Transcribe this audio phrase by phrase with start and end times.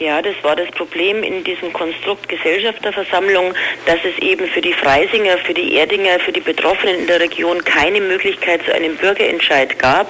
[0.00, 3.52] Ja, das war das Problem in diesem Konstrukt Gesellschafterversammlung,
[3.84, 7.64] dass es eben für die Freisinger, für die Erdinger, für die Betroffenen in der Region
[7.64, 10.06] keine Möglichkeit zu einem Bürgerentscheid gab.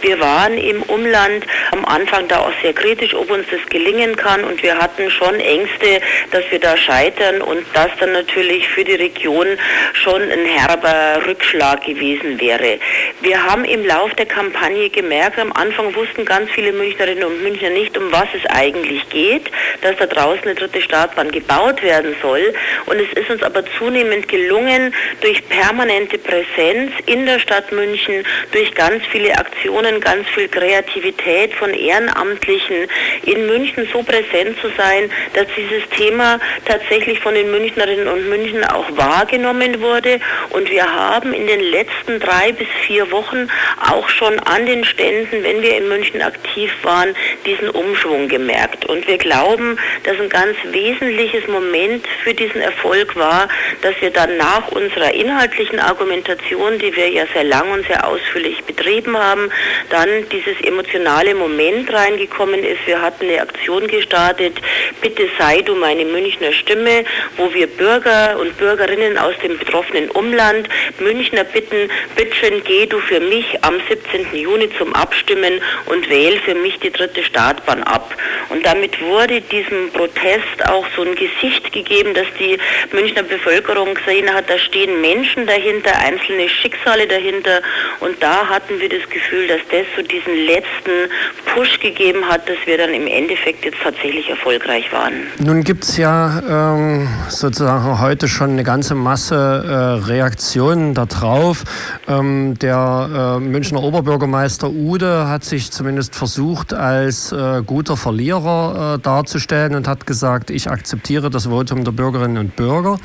[0.00, 4.42] Wir waren im Umland am Anfang da auch sehr kritisch, ob uns das gelingen kann
[4.42, 6.00] und wir hatten schon Ängste,
[6.30, 9.46] dass wir da scheitern und das dann natürlich für die Region
[9.92, 12.78] schon ein herber Rückschlag gewesen wäre.
[13.20, 17.68] Wir haben im Lauf der Kampagne gemerkt, am Anfang wussten ganz viele Münchnerinnen und Münchner
[17.68, 19.50] nicht, um was es eigentlich geht geht,
[19.82, 22.54] dass da draußen eine dritte Startbahn gebaut werden soll.
[22.86, 28.74] Und es ist uns aber zunehmend gelungen, durch permanente Präsenz in der Stadt München, durch
[28.74, 32.88] ganz viele Aktionen, ganz viel Kreativität von Ehrenamtlichen
[33.24, 38.64] in München so präsent zu sein, dass dieses Thema tatsächlich von den Münchnerinnen und München
[38.64, 40.20] auch wahrgenommen wurde.
[40.50, 43.48] Und wir haben in den letzten drei bis vier Wochen
[43.90, 47.14] auch schon an den Ständen, wenn wir in München aktiv waren,
[47.44, 48.84] diesen Umschwung gemerkt.
[48.86, 53.48] Und wir wir glauben, dass ein ganz wesentliches Moment für diesen Erfolg war,
[53.82, 58.62] dass wir dann nach unserer inhaltlichen Argumentation, die wir ja sehr lang und sehr ausführlich
[58.64, 59.50] betrieben haben,
[59.90, 62.86] dann dieses emotionale Moment reingekommen ist.
[62.86, 64.60] Wir hatten eine Aktion gestartet,
[65.00, 67.04] Bitte sei du meine Münchner Stimme,
[67.36, 73.20] wo wir Bürger und Bürgerinnen aus dem betroffenen Umland Münchner bitten, bitteschön geh du für
[73.20, 74.34] mich am 17.
[74.36, 78.14] Juni zum Abstimmen und wähl für mich die dritte Startbahn ab.
[78.48, 82.58] Und damit wurde diesem Protest auch so ein Gesicht gegeben, dass die
[82.94, 87.60] Münchner Bevölkerung gesehen hat, da stehen Menschen dahinter, einzelne Schicksale dahinter.
[88.00, 91.10] Und da hatten wir das Gefühl, dass das so diesen letzten
[91.54, 95.26] Push gegeben hat, dass wir dann im Endeffekt jetzt tatsächlich erfolgreich waren.
[95.38, 101.64] Nun gibt es ja ähm, sozusagen heute schon eine ganze Masse äh, Reaktionen darauf.
[102.08, 108.98] Ähm, der äh, Münchner Oberbürgermeister Ude hat sich zumindest versucht, als äh, guter Verlierer äh,
[108.98, 112.98] darzustellen und hat gesagt, ich akzeptiere das Votum der Bürgerinnen und Bürger.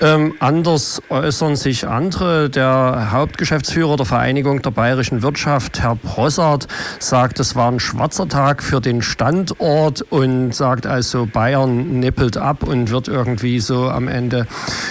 [0.00, 2.50] Ähm, anders äußern sich andere.
[2.50, 8.62] Der Hauptgeschäftsführer der Vereinigung der bayerischen Wirtschaft, Herr Brossart, sagt, es war ein schwarzer Tag
[8.62, 14.46] für den Standort und sagt also, Bayern nippelt ab und wird irgendwie so am Ende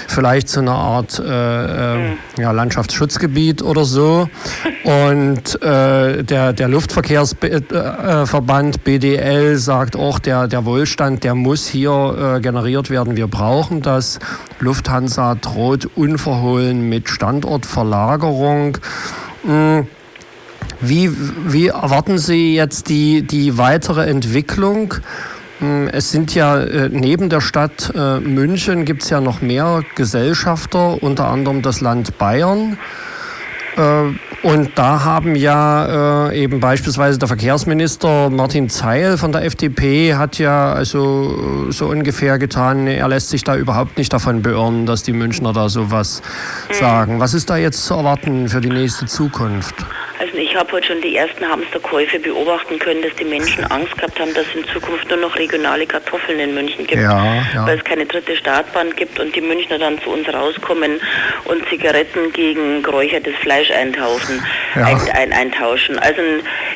[0.08, 4.30] vielleicht so eine Art äh, äh, ja, Landschaftsschutzgebiet oder so.
[4.84, 12.36] Und äh, der, der Luftverkehrsverband äh, BDL sagt auch, der, der Wohlstand, der muss hier
[12.36, 13.18] äh, generiert werden.
[13.18, 14.20] Wir brauchen das.
[14.60, 18.78] Lufthansa droht unverhohlen mit Standortverlagerung.
[19.44, 19.88] Hm.
[20.82, 21.10] Wie,
[21.52, 24.94] wie erwarten Sie jetzt die, die weitere Entwicklung?
[25.58, 31.02] Hm, es sind ja äh, neben der Stadt München gibt es ja noch mehr Gesellschafter,
[31.02, 32.78] unter anderem das Land Bayern.
[33.76, 40.16] Äh, und da haben ja äh, eben beispielsweise der Verkehrsminister Martin Zeil von der FDP
[40.16, 45.04] hat ja also so ungefähr getan, er lässt sich da überhaupt nicht davon beirren, dass
[45.04, 46.22] die Münchner da sowas
[46.70, 46.74] mhm.
[46.74, 47.20] sagen.
[47.20, 49.76] Was ist da jetzt zu erwarten für die nächste Zukunft?
[50.20, 54.20] Also ich habe heute schon die ersten Hamsterkäufe beobachten können, dass die Menschen Angst gehabt
[54.20, 57.66] haben, dass es in Zukunft nur noch regionale Kartoffeln in München gibt, ja, ja.
[57.66, 61.00] weil es keine dritte Startbahn gibt und die Münchner dann zu uns rauskommen
[61.46, 64.44] und Zigaretten gegen geräuchertes Fleisch eintauschen.
[64.76, 64.86] Ja.
[65.14, 65.98] Ein, eintauschen.
[66.00, 66.22] Also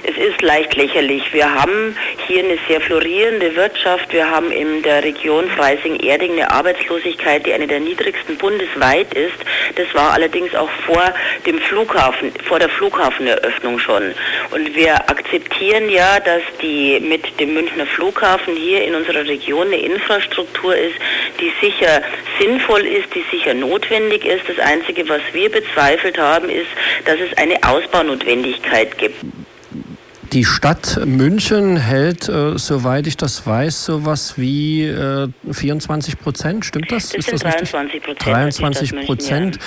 [0.03, 1.34] es ist leicht lächerlich.
[1.34, 4.14] Wir haben hier eine sehr florierende Wirtschaft.
[4.14, 9.36] Wir haben in der Region Freising-Erding eine Arbeitslosigkeit, die eine der niedrigsten bundesweit ist.
[9.76, 11.03] Das war allerdings auch vor
[11.46, 14.14] dem Flughafen, vor der Flughafen Eröffnung schon.
[14.52, 19.78] Und wir akzeptieren ja, dass die mit dem Münchner Flughafen hier in unserer Region eine
[19.78, 20.96] Infrastruktur ist,
[21.40, 22.02] die sicher
[22.40, 24.48] sinnvoll ist, die sicher notwendig ist.
[24.48, 26.70] Das Einzige, was wir bezweifelt haben, ist,
[27.06, 29.18] dass es eine Ausbaunotwendigkeit gibt.
[30.34, 36.66] Die Stadt München hält, äh, soweit ich das weiß, sowas wie äh, 24 Prozent.
[36.66, 37.10] Stimmt das?
[37.10, 38.26] das ist das 23 Prozent.
[38.26, 39.60] 23 Prozent.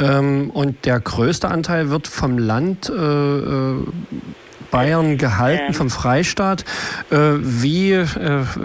[0.00, 0.20] Ja.
[0.20, 3.76] Ähm, und der größte Anteil wird vom Land äh, äh
[4.70, 6.64] Bayern gehalten, vom Freistaat.
[7.10, 8.06] Äh, wie, äh,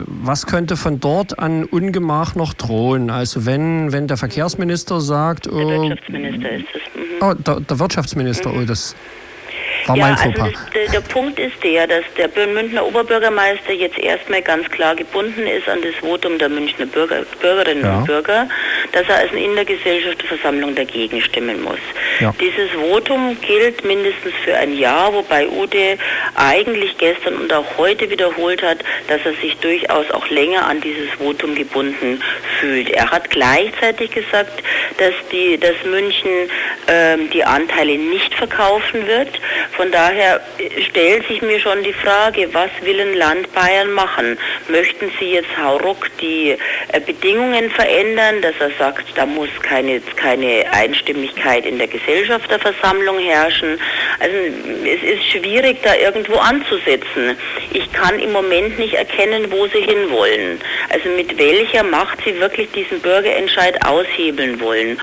[0.07, 3.11] was könnte von dort an Ungemach noch drohen?
[3.11, 5.45] Also wenn, wenn der Verkehrsminister sagt...
[5.45, 6.81] Der oh, Wirtschaftsminister ist es.
[6.95, 7.01] Mhm.
[7.21, 8.61] Oh, der, der Wirtschaftsminister, mhm.
[8.61, 8.95] oh, das
[9.89, 10.43] war ja, mein Fauxpas.
[10.43, 15.47] Also der, der, Punkt ist der, dass der Münchner Oberbürgermeister jetzt erstmal ganz klar gebunden
[15.47, 17.97] ist an das Votum der Münchner Bürger, Bürgerinnen ja.
[17.97, 18.47] und Bürger,
[18.91, 21.79] dass er also in der Gesellschaftsversammlung dagegen stimmen muss.
[22.19, 22.33] Ja.
[22.39, 25.97] Dieses Votum gilt mindestens für ein Jahr, wobei Ude
[26.35, 31.09] eigentlich gestern und auch heute wiederholt hat, dass er sich durchaus auch länger an dieses
[31.11, 32.21] Votum gebunden
[32.59, 32.89] fühlt.
[32.89, 34.63] Er hat gleichzeitig gesagt,
[34.97, 36.49] dass, die, dass München
[36.87, 39.39] ähm, die Anteile nicht verkaufen wird
[39.79, 40.41] Von daher
[40.89, 44.37] stellt sich mir schon die Frage, was will ein Land Bayern machen?
[44.67, 46.57] Möchten Sie jetzt hauruck die
[46.91, 53.79] äh, Bedingungen verändern, dass er sagt, da muss keine, keine Einstimmigkeit in der Gesellschafterversammlung herrschen?
[54.19, 54.35] Also
[54.85, 57.37] es ist schwierig, da irgendwo anzusetzen.
[57.73, 60.59] Ich kann im Moment nicht erkennen, wo Sie hinwollen.
[60.89, 64.97] Also mit welcher Macht Sie wirklich diesen Bürgerentscheid aushebeln wollen.